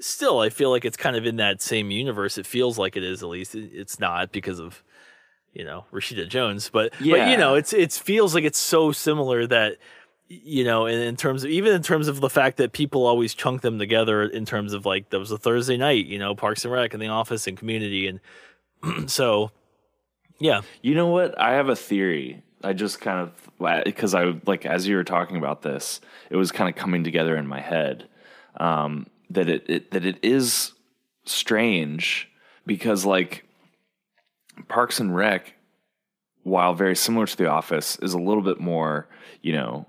still, 0.00 0.40
I 0.40 0.48
feel 0.48 0.70
like 0.70 0.86
it's 0.86 0.96
kind 0.96 1.14
of 1.14 1.26
in 1.26 1.36
that 1.36 1.60
same 1.60 1.90
universe. 1.90 2.38
It 2.38 2.46
feels 2.46 2.78
like 2.78 2.96
it 2.96 3.02
is, 3.02 3.22
at 3.22 3.28
least. 3.28 3.54
It, 3.54 3.70
it's 3.74 4.00
not 4.00 4.32
because 4.32 4.60
of, 4.60 4.82
you 5.52 5.62
know, 5.62 5.84
Rashida 5.92 6.26
Jones. 6.26 6.70
But, 6.72 6.94
but 6.98 7.28
you 7.28 7.36
know, 7.36 7.54
it's, 7.54 7.74
it 7.74 7.92
feels 7.92 8.34
like 8.34 8.44
it's 8.44 8.58
so 8.58 8.92
similar 8.92 9.46
that, 9.46 9.76
you 10.28 10.64
know, 10.64 10.86
in, 10.86 10.98
in 11.00 11.16
terms 11.16 11.44
of 11.44 11.50
even 11.50 11.74
in 11.74 11.82
terms 11.82 12.08
of 12.08 12.20
the 12.20 12.30
fact 12.30 12.56
that 12.56 12.72
people 12.72 13.06
always 13.06 13.34
chunk 13.34 13.60
them 13.60 13.78
together 13.78 14.22
in 14.22 14.46
terms 14.46 14.72
of 14.72 14.86
like 14.86 15.10
there 15.10 15.20
was 15.20 15.30
a 15.30 15.38
Thursday 15.38 15.76
night, 15.76 16.06
you 16.06 16.18
know, 16.18 16.34
Parks 16.34 16.64
and 16.64 16.72
Rec 16.72 16.94
and 16.94 17.02
The 17.02 17.08
Office 17.08 17.46
and 17.46 17.58
Community, 17.58 18.06
and 18.06 18.20
so 19.10 19.50
yeah, 20.38 20.60
You 20.82 20.94
know 20.94 21.08
what? 21.08 21.38
I 21.40 21.54
have 21.54 21.68
a 21.68 21.76
theory. 21.76 22.42
I 22.62 22.72
just 22.72 23.00
kind 23.00 23.20
of 23.20 23.84
because 23.84 24.14
I 24.14 24.34
like 24.46 24.66
as 24.66 24.86
you 24.88 24.96
were 24.96 25.04
talking 25.04 25.36
about 25.36 25.62
this, 25.62 26.00
it 26.30 26.36
was 26.36 26.50
kind 26.52 26.68
of 26.68 26.76
coming 26.76 27.04
together 27.04 27.36
in 27.36 27.46
my 27.46 27.60
head 27.60 28.08
um, 28.56 29.06
that 29.30 29.48
it, 29.48 29.64
it 29.68 29.90
that 29.92 30.04
it 30.04 30.18
is 30.22 30.72
strange 31.24 32.28
because 32.66 33.04
like 33.04 33.44
Parks 34.68 34.98
and 35.00 35.14
Rec, 35.14 35.54
while 36.42 36.74
very 36.74 36.96
similar 36.96 37.26
to 37.26 37.36
The 37.36 37.46
Office, 37.48 37.96
is 38.00 38.12
a 38.14 38.18
little 38.18 38.42
bit 38.42 38.60
more 38.60 39.06
you 39.42 39.52
know 39.52 39.86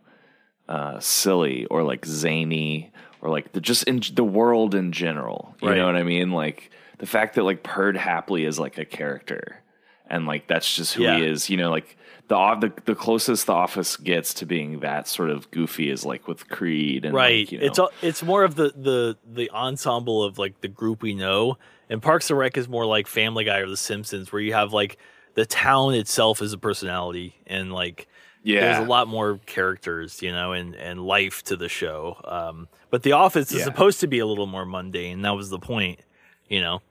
uh, 0.68 1.00
silly 1.00 1.66
or 1.66 1.82
like 1.84 2.06
zany 2.06 2.92
or 3.22 3.30
like 3.30 3.52
the 3.54 3.62
just 3.62 3.84
in 3.86 4.02
the 4.14 4.24
world 4.24 4.76
in 4.76 4.92
general. 4.92 5.56
You 5.62 5.70
Right. 5.70 5.78
know 5.78 5.88
what 5.88 5.96
I 5.96 6.04
mean? 6.04 6.32
Like 6.32 6.70
the 7.00 7.08
fact 7.08 7.36
that 7.36 7.44
like 7.44 7.64
Perd 7.64 7.96
Hapley 7.98 8.46
is 8.46 8.60
like 8.60 8.78
a 8.78 8.86
character 8.86 9.62
and 10.10 10.26
like 10.26 10.48
that's 10.48 10.76
just 10.76 10.94
who 10.96 11.04
Yeah. 11.04 11.18
he 11.18 11.26
is. 11.26 11.50
You 11.50 11.58
know, 11.58 11.70
like 11.72 11.96
the 12.28 12.36
the 12.56 12.74
the 12.86 12.96
closest 12.96 13.48
the 13.48 13.54
Office 13.54 13.96
gets 13.98 14.34
to 14.36 14.46
being 14.46 14.80
that 14.82 15.08
sort 15.08 15.30
of 15.30 15.50
goofy 15.52 15.90
is 15.90 16.06
like 16.06 16.28
with 16.28 16.48
Creed 16.50 17.06
and 17.06 17.14
right. 17.14 17.46
Like, 17.46 17.52
you 17.52 17.60
know, 17.60 17.66
It's 17.66 17.80
all, 17.80 17.90
it's 18.02 18.24
more 18.24 18.44
of 18.44 18.56
the 18.56 18.74
the 18.76 19.18
the 19.26 19.50
ensemble 19.52 20.24
of 20.24 20.38
like 20.38 20.62
the 20.62 20.68
group 20.68 21.02
we 21.02 21.14
know, 21.16 21.58
and 21.90 22.02
Parks 22.02 22.30
and 22.30 22.38
Rec 22.38 22.58
is 22.58 22.68
more 22.68 22.86
like 22.86 23.08
Family 23.08 23.44
Guy 23.46 23.58
or 23.60 23.68
The 23.68 23.78
Simpsons, 23.78 24.32
where 24.32 24.42
you 24.42 24.54
have 24.54 24.74
like 24.74 24.98
the 25.36 25.46
town 25.46 25.94
itself 25.94 26.42
is 26.42 26.54
a 26.54 26.58
personality 26.58 27.36
and 27.48 27.72
like 27.72 28.08
yeah, 28.42 28.62
there's 28.62 28.78
a 28.86 28.90
lot 28.90 29.08
more 29.08 29.40
characters, 29.46 30.22
you 30.22 30.32
know, 30.32 30.54
and 30.54 30.74
and 30.76 31.02
life 31.02 31.44
to 31.44 31.56
the 31.58 31.68
show. 31.70 32.18
Um, 32.24 32.68
but 32.90 33.04
The 33.04 33.12
Office 33.12 33.52
is 33.52 33.64
supposed 33.64 34.00
to 34.02 34.08
be 34.08 34.20
a 34.20 34.26
little 34.26 34.48
more 34.48 34.66
mundane. 34.66 35.22
That 35.24 35.36
was 35.36 35.50
the 35.50 35.60
point, 35.60 36.00
you 36.48 36.62
know. 36.62 36.82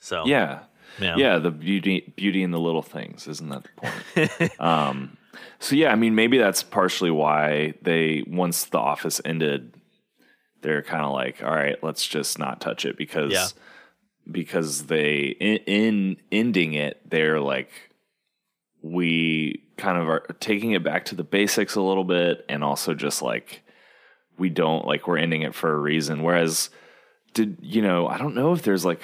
So 0.00 0.24
yeah. 0.26 0.60
Yeah, 1.00 1.16
Yeah, 1.16 1.38
the 1.38 1.50
beauty 1.50 2.12
beauty 2.16 2.42
in 2.42 2.50
the 2.50 2.60
little 2.60 2.82
things, 2.82 3.26
isn't 3.28 3.48
that 3.48 3.64
the 3.64 4.28
point? 4.48 4.60
um, 4.60 5.16
so 5.58 5.74
yeah, 5.76 5.92
I 5.92 5.94
mean, 5.96 6.14
maybe 6.14 6.38
that's 6.38 6.62
partially 6.62 7.10
why 7.10 7.74
they 7.82 8.24
once 8.26 8.64
the 8.64 8.78
office 8.78 9.20
ended, 9.24 9.74
they're 10.60 10.82
kind 10.82 11.04
of 11.04 11.12
like, 11.12 11.42
all 11.42 11.54
right, 11.54 11.82
let's 11.82 12.06
just 12.06 12.38
not 12.38 12.60
touch 12.60 12.84
it 12.84 12.96
because 12.96 13.32
Yeah. 13.32 13.46
because 14.30 14.86
they 14.86 15.36
in, 15.40 15.56
in 15.66 16.16
ending 16.30 16.74
it, 16.74 17.00
they're 17.08 17.40
like, 17.40 17.70
we 18.82 19.62
kind 19.76 19.98
of 19.98 20.08
are 20.08 20.20
taking 20.40 20.72
it 20.72 20.82
back 20.82 21.04
to 21.06 21.14
the 21.14 21.24
basics 21.24 21.74
a 21.76 21.80
little 21.82 22.04
bit, 22.04 22.44
and 22.48 22.62
also 22.64 22.94
just 22.94 23.22
like 23.22 23.62
we 24.38 24.48
don't 24.50 24.86
like 24.86 25.06
we're 25.06 25.18
ending 25.18 25.42
it 25.42 25.54
for 25.54 25.72
a 25.72 25.78
reason. 25.78 26.22
Whereas, 26.22 26.70
did 27.34 27.58
you 27.62 27.82
know? 27.82 28.08
I 28.08 28.18
don't 28.18 28.34
know 28.34 28.52
if 28.52 28.62
there's 28.62 28.84
like. 28.84 29.02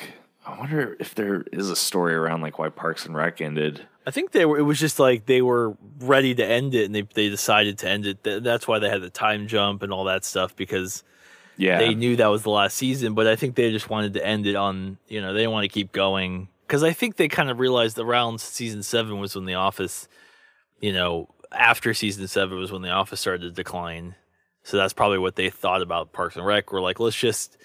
I 0.49 0.59
wonder 0.59 0.97
if 0.99 1.15
there 1.15 1.45
is 1.53 1.69
a 1.69 1.77
story 1.77 2.15
around 2.15 2.41
like 2.41 2.59
why 2.59 2.71
Parks 2.71 3.05
and 3.05 3.15
Rec 3.15 3.43
ended. 3.43 3.87
I 4.07 4.11
think 4.11 4.31
they 4.31 4.47
were. 4.47 4.59
It 4.59 4.63
was 4.63 4.81
just 4.81 4.99
like 4.99 5.27
they 5.27 5.43
were 5.43 5.77
ready 6.01 6.35
to 6.35 6.45
end 6.45 6.75
it, 6.75 6.87
and 6.87 6.95
they 6.95 7.03
they 7.03 7.29
decided 7.29 7.77
to 7.79 7.89
end 7.89 8.07
it. 8.07 8.23
That's 8.23 8.67
why 8.67 8.79
they 8.79 8.89
had 8.89 9.03
the 9.03 9.11
time 9.11 9.47
jump 9.47 9.83
and 9.83 9.93
all 9.93 10.05
that 10.05 10.25
stuff 10.25 10.57
because 10.57 11.05
Yeah, 11.59 11.79
they 11.79 11.95
knew 11.95 12.17
that 12.17 12.29
was 12.29 12.45
the 12.45 12.51
last 12.51 12.79
season. 12.79 13.13
But 13.13 13.27
I 13.27 13.37
think 13.37 13.57
they 13.57 13.71
just 13.71 13.91
wanted 13.91 14.15
to 14.15 14.27
end 14.27 14.47
it 14.47 14.57
on. 14.57 14.97
You 15.07 15.21
know, 15.21 15.35
they 15.35 15.41
didn't 15.41 15.53
want 15.53 15.65
to 15.65 15.69
keep 15.69 15.93
going 15.93 16.49
because 16.67 16.83
I 16.83 16.95
think 16.95 17.17
they 17.17 17.29
kind 17.29 17.51
of 17.51 17.61
realized 17.61 17.99
around 17.99 18.41
season 18.41 18.83
seven 18.83 19.21
was 19.21 19.37
when 19.37 19.45
The 19.45 19.55
Office. 19.55 20.09
You 20.81 20.95
know, 20.95 21.29
after 21.53 21.93
season 21.93 22.27
seven 22.27 22.59
was 22.59 22.73
when 22.73 22.81
The 22.81 22.91
Office 22.91 23.21
started 23.21 23.43
to 23.43 23.51
decline. 23.51 24.15
So 24.63 24.79
that's 24.79 24.95
probably 24.95 25.19
what 25.19 25.37
they 25.37 25.51
thought 25.51 25.83
about 25.83 26.13
Parks 26.15 26.37
and 26.37 26.47
Rec. 26.47 26.73
We're 26.73 26.81
like, 26.81 27.01
let's 27.01 27.17
just 27.17 27.59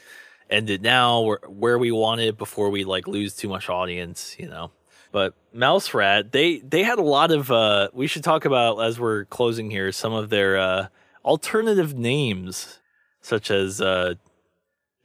end 0.53 0.69
it 0.69 0.81
now 0.81 1.21
where, 1.21 1.39
where 1.47 1.77
we 1.77 1.91
want 1.91 2.21
it 2.21 2.37
before 2.37 2.69
we 2.69 2.83
like 2.83 3.07
lose 3.07 3.35
too 3.35 3.49
much 3.49 3.69
audience, 3.69 4.35
you 4.37 4.47
know. 4.47 4.71
But 5.11 5.35
Mouse 5.53 5.93
Rat, 5.93 6.31
they 6.31 6.59
they 6.59 6.83
had 6.83 6.97
a 6.99 7.03
lot 7.03 7.31
of 7.31 7.51
uh 7.51 7.89
we 7.93 8.07
should 8.07 8.23
talk 8.23 8.45
about 8.45 8.79
as 8.79 8.99
we're 8.99 9.25
closing 9.25 9.69
here 9.69 9.91
some 9.91 10.13
of 10.13 10.29
their 10.29 10.57
uh 10.57 10.87
alternative 11.23 11.93
names 11.95 12.79
such 13.21 13.51
as 13.51 13.79
uh 13.79 14.15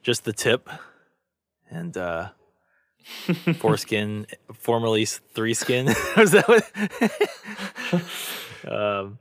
just 0.03 0.25
the 0.25 0.33
tip 0.33 0.69
and 1.71 1.97
uh 1.97 2.31
foreskin 3.59 4.27
formerly 4.55 5.05
three 5.05 5.55
skin 5.55 5.87
was 6.17 6.31
that 6.33 6.49
what 6.49 6.65
um 8.73 9.19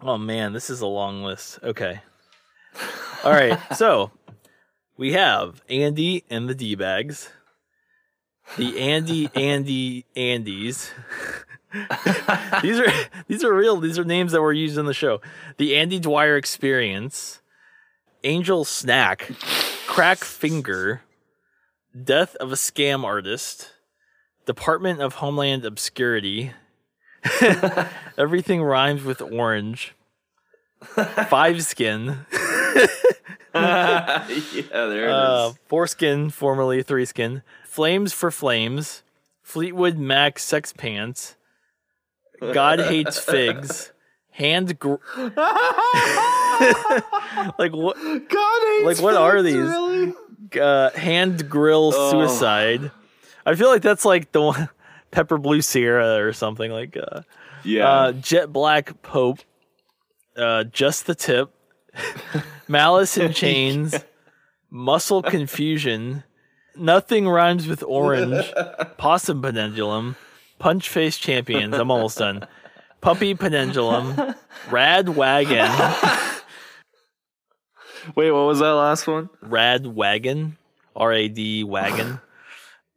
oh 0.00 0.18
man 0.18 0.52
this 0.52 0.70
is 0.70 0.80
a 0.80 0.86
long 0.86 1.22
list. 1.22 1.58
Okay. 1.62 2.00
All 3.24 3.32
right 3.32 3.58
so 3.76 4.10
we 4.96 5.12
have 5.12 5.62
andy 5.68 6.24
and 6.30 6.48
the 6.48 6.54
d-bags. 6.54 7.30
The 8.56 8.78
andy 8.78 9.30
andy 9.34 10.04
andes 10.14 10.90
these 12.62 12.78
are 12.78 12.92
these 13.26 13.42
are 13.42 13.52
real 13.52 13.80
these 13.80 13.98
are 13.98 14.04
names 14.04 14.32
that 14.32 14.42
were 14.42 14.52
used 14.52 14.78
in 14.78 14.86
the 14.86 14.94
show. 14.94 15.20
The 15.56 15.76
andy 15.76 15.98
dwyer 15.98 16.36
experience 16.36 17.40
angel 18.22 18.64
snack 18.64 19.30
crack 19.86 20.18
finger 20.18 21.02
Death 21.94 22.34
of 22.36 22.50
a 22.50 22.56
Scam 22.56 23.04
Artist, 23.04 23.72
Department 24.46 25.00
of 25.00 25.14
Homeland 25.14 25.64
Obscurity, 25.64 26.52
Everything 28.18 28.62
Rhymes 28.62 29.04
with 29.04 29.22
Orange, 29.22 29.94
Five 30.82 31.62
Skin, 31.62 32.26
yeah, 33.54 34.24
there 34.70 35.04
it 35.04 35.08
is. 35.08 35.12
uh, 35.12 35.52
Foreskin, 35.68 36.30
formerly 36.30 36.82
Three 36.82 37.04
Skin, 37.04 37.42
Flames 37.64 38.12
for 38.12 38.30
Flames, 38.30 39.02
Fleetwood 39.42 39.96
Mac 39.98 40.38
Sex 40.38 40.72
Pants, 40.72 41.36
God 42.40 42.80
Hates 42.80 43.18
Figs, 43.18 43.92
Hand. 44.32 44.78
Gr- 44.78 44.94
like 47.58 47.72
what? 47.72 47.96
God 48.28 48.62
hates 48.62 48.84
like, 48.84 49.00
what 49.00 49.14
are 49.16 49.42
these? 49.42 49.54
Really? 49.56 50.12
uh, 50.60 50.90
hand 50.90 51.48
grill 51.48 51.92
Oh. 51.94 52.10
suicide. 52.10 52.90
I 53.46 53.54
feel 53.54 53.68
like 53.68 53.82
that's 53.82 54.04
like 54.04 54.32
the 54.32 54.40
one 54.42 54.68
Pepper 55.10 55.38
Blue 55.38 55.62
Sierra 55.62 56.16
or 56.24 56.32
something 56.32 56.70
like 56.70 56.96
uh, 56.96 57.22
Yeah. 57.64 57.88
uh, 57.88 58.12
Jet 58.12 58.52
Black 58.52 59.00
Pope, 59.02 59.40
uh, 60.36 60.64
Just 60.64 61.06
the 61.06 61.14
Tip, 61.14 61.50
Malice 62.68 63.16
in 63.16 63.32
Chains, 63.34 63.94
Muscle 64.70 65.22
Confusion, 65.22 66.24
Nothing 66.76 67.28
Rhymes 67.28 67.66
with 67.66 67.82
Orange, 67.82 68.52
Possum 68.96 69.40
Pendulum, 69.42 70.16
Punch 70.58 70.88
Face 70.88 71.16
Champions. 71.18 71.74
I'm 71.74 71.90
almost 71.90 72.18
done. 72.18 72.46
Puppy 73.00 73.34
Pendulum, 73.34 74.34
Rad 74.70 75.10
Wagon, 75.10 75.70
Wait, 78.16 78.30
what 78.30 78.46
was 78.46 78.58
that 78.58 78.72
last 78.72 79.06
one? 79.06 79.30
Rad 79.42 79.86
Wagon, 79.86 80.56
R 80.96 81.12
A 81.12 81.28
D 81.28 81.64
Wagon, 81.64 82.20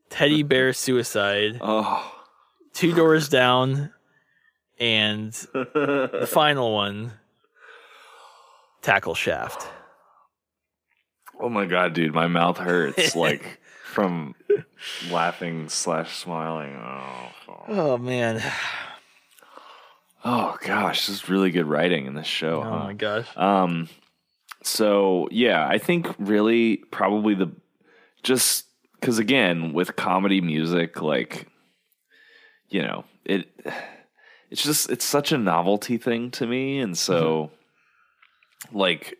Teddy 0.09 0.43
Bear 0.43 0.73
Suicide, 0.73 1.59
Oh, 1.61 2.13
Two 2.73 2.93
Doors 2.93 3.29
Down, 3.29 3.91
and 4.79 5.31
the 5.53 6.27
final 6.29 6.73
one, 6.73 7.13
Tackle 8.81 9.15
Shaft. 9.15 9.67
oh 11.39 11.49
my 11.49 11.65
god, 11.65 11.93
dude, 11.93 12.13
my 12.13 12.27
mouth 12.27 12.57
hurts 12.57 13.15
like 13.15 13.59
from 13.85 14.35
laughing 15.09 15.69
slash 15.69 16.15
smiling. 16.15 16.75
Oh, 16.75 17.29
oh. 17.49 17.63
Oh 17.67 17.97
man! 17.97 18.41
Oh, 20.23 20.57
gosh, 20.61 21.07
this 21.07 21.15
is 21.23 21.29
really 21.29 21.51
good 21.51 21.65
writing 21.65 22.05
in 22.05 22.15
this 22.15 22.27
show. 22.27 22.59
Oh 22.59 22.63
huh? 22.63 22.79
my 22.79 22.93
gosh! 22.93 23.27
Um, 23.35 23.89
so 24.63 25.27
yeah, 25.31 25.67
I 25.67 25.77
think 25.77 26.07
really 26.19 26.77
probably 26.91 27.33
the 27.33 27.51
just 28.23 28.65
because 28.99 29.19
again 29.19 29.73
with 29.73 29.95
comedy 29.95 30.41
music, 30.41 31.01
like 31.01 31.47
you 32.69 32.81
know 32.81 33.05
it, 33.25 33.47
it's 34.49 34.63
just 34.63 34.89
it's 34.89 35.05
such 35.05 35.31
a 35.31 35.37
novelty 35.37 35.97
thing 35.97 36.31
to 36.31 36.45
me, 36.45 36.79
and 36.79 36.97
so 36.97 37.51
like 38.71 39.17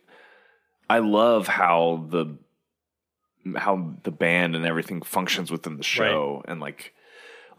I 0.90 0.98
love 1.00 1.46
how 1.46 2.06
the 2.08 2.36
how 3.56 3.94
the 4.02 4.10
band 4.10 4.56
and 4.56 4.66
everything 4.66 5.02
functions 5.02 5.50
within 5.50 5.76
the 5.76 5.82
show, 5.82 6.42
and 6.46 6.60
like 6.60 6.94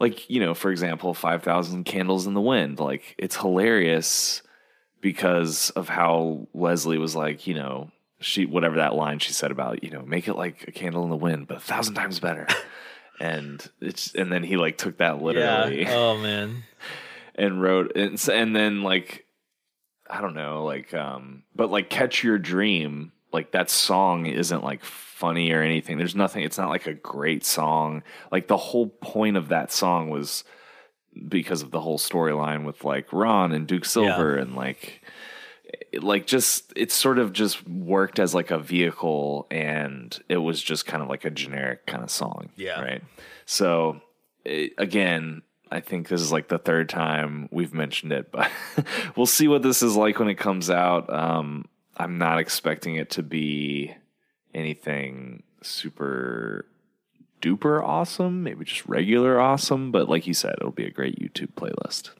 like 0.00 0.28
you 0.30 0.40
know 0.40 0.54
for 0.54 0.70
example 0.70 1.14
5000 1.14 1.84
candles 1.84 2.26
in 2.26 2.34
the 2.34 2.40
wind 2.40 2.80
like 2.80 3.14
it's 3.18 3.36
hilarious 3.36 4.42
because 5.00 5.70
of 5.70 5.88
how 5.88 6.48
leslie 6.54 6.98
was 6.98 7.14
like 7.14 7.46
you 7.46 7.54
know 7.54 7.90
she 8.18 8.46
whatever 8.46 8.76
that 8.76 8.94
line 8.94 9.18
she 9.18 9.32
said 9.32 9.50
about 9.50 9.84
you 9.84 9.90
know 9.90 10.02
make 10.02 10.26
it 10.26 10.34
like 10.34 10.66
a 10.66 10.72
candle 10.72 11.04
in 11.04 11.10
the 11.10 11.16
wind 11.16 11.46
but 11.46 11.58
a 11.58 11.60
thousand 11.60 11.94
times 11.94 12.18
better 12.18 12.46
and 13.20 13.70
it's 13.80 14.14
and 14.14 14.32
then 14.32 14.42
he 14.42 14.56
like 14.56 14.78
took 14.78 14.96
that 14.96 15.22
literally 15.22 15.82
Yeah. 15.82 15.94
Oh 15.94 16.16
man. 16.16 16.64
and 17.34 17.62
wrote 17.62 17.92
and, 17.94 18.18
and 18.32 18.56
then 18.56 18.82
like 18.82 19.26
I 20.10 20.20
don't 20.20 20.34
know, 20.34 20.64
like 20.64 20.92
um 20.94 21.44
but 21.54 21.70
like 21.70 21.90
Catch 21.90 22.24
Your 22.24 22.38
Dream, 22.38 23.12
like 23.32 23.52
that 23.52 23.70
song 23.70 24.26
isn't 24.26 24.64
like 24.64 24.84
funny 24.84 25.52
or 25.52 25.62
anything. 25.62 25.98
There's 25.98 26.16
nothing 26.16 26.44
it's 26.44 26.58
not 26.58 26.70
like 26.70 26.86
a 26.86 26.94
great 26.94 27.44
song. 27.44 28.02
Like 28.32 28.48
the 28.48 28.56
whole 28.56 28.88
point 28.88 29.36
of 29.36 29.48
that 29.48 29.72
song 29.72 30.10
was 30.10 30.44
because 31.28 31.62
of 31.62 31.70
the 31.70 31.80
whole 31.80 31.98
storyline 31.98 32.64
with 32.64 32.84
like 32.84 33.12
Ron 33.12 33.52
and 33.52 33.66
Duke 33.66 33.84
Silver 33.84 34.36
yeah. 34.36 34.42
and 34.42 34.54
like 34.54 35.02
like 36.00 36.26
just 36.26 36.72
it 36.76 36.92
sort 36.92 37.18
of 37.18 37.32
just 37.32 37.66
worked 37.68 38.18
as 38.18 38.34
like 38.34 38.50
a 38.50 38.58
vehicle 38.58 39.46
and 39.50 40.18
it 40.28 40.38
was 40.38 40.62
just 40.62 40.86
kind 40.86 41.02
of 41.02 41.08
like 41.08 41.24
a 41.24 41.30
generic 41.30 41.86
kind 41.86 42.02
of 42.02 42.10
song. 42.10 42.50
Yeah. 42.56 42.80
Right. 42.80 43.02
So 43.46 44.00
it, 44.44 44.72
again, 44.78 45.42
I 45.70 45.80
think 45.80 46.08
this 46.08 46.20
is 46.20 46.32
like 46.32 46.48
the 46.48 46.58
third 46.58 46.88
time 46.88 47.48
we've 47.52 47.72
mentioned 47.72 48.12
it, 48.12 48.32
but 48.32 48.50
we'll 49.16 49.26
see 49.26 49.46
what 49.48 49.62
this 49.62 49.82
is 49.82 49.96
like 49.96 50.18
when 50.18 50.28
it 50.28 50.34
comes 50.34 50.68
out. 50.68 51.12
Um, 51.12 51.66
I'm 51.96 52.18
not 52.18 52.38
expecting 52.38 52.96
it 52.96 53.10
to 53.10 53.22
be 53.22 53.94
anything 54.52 55.42
super 55.62 56.66
duper 57.40 57.82
awesome, 57.82 58.42
maybe 58.42 58.64
just 58.64 58.86
regular 58.86 59.40
awesome, 59.40 59.92
but 59.92 60.08
like 60.08 60.26
you 60.26 60.34
said, 60.34 60.54
it'll 60.58 60.72
be 60.72 60.86
a 60.86 60.90
great 60.90 61.18
YouTube 61.20 61.54
playlist. 61.54 62.10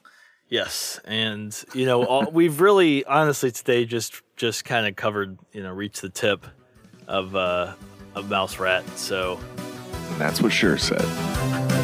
Yes, 0.47 0.99
and 1.05 1.57
you 1.73 1.85
know 1.85 2.05
all, 2.05 2.25
we've 2.31 2.59
really 2.59 3.05
honestly 3.05 3.51
today 3.51 3.85
just 3.85 4.21
just 4.35 4.65
kind 4.65 4.85
of 4.85 4.95
covered 4.95 5.37
you 5.53 5.63
know 5.63 5.71
reached 5.71 6.01
the 6.01 6.09
tip 6.09 6.45
of 7.07 7.35
uh, 7.35 7.73
of 8.15 8.29
Mouse 8.29 8.59
Rat. 8.59 8.85
So 8.97 9.39
and 10.11 10.19
that's 10.19 10.41
what 10.41 10.51
Sure 10.51 10.77
said. 10.77 11.80